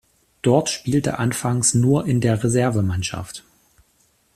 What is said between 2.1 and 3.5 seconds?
der Reservemannschaft.